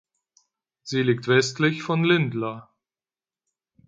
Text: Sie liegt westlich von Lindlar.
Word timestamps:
Sie 0.81 1.03
liegt 1.03 1.27
westlich 1.27 1.83
von 1.83 2.03
Lindlar. 2.03 2.73